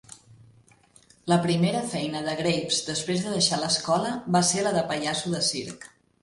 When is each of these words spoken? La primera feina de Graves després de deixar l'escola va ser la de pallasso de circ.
La 1.31 1.35
primera 1.43 1.83
feina 1.91 2.21
de 2.29 2.33
Graves 2.39 2.79
després 2.87 3.27
de 3.27 3.35
deixar 3.35 3.61
l'escola 3.65 4.15
va 4.37 4.43
ser 4.53 4.65
la 4.69 4.73
de 4.79 4.85
pallasso 4.95 5.37
de 5.37 5.45
circ. 5.51 5.89